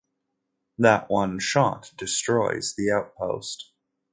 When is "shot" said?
1.37-1.93